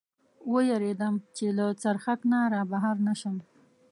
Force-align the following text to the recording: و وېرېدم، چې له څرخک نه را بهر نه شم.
و 0.51 0.53
وېرېدم، 0.67 1.15
چې 1.35 1.45
له 1.57 1.65
څرخک 1.81 2.19
نه 2.31 2.39
را 2.53 2.61
بهر 2.71 2.95
نه 3.07 3.13
شم. 3.19 3.35